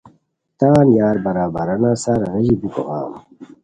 تان 0.59 0.87
یار 0.99 1.17
برابرانان 1.25 1.95
سار 2.03 2.21
غیژی 2.31 2.55
بیکو 2.61 2.81
غم 2.87 3.13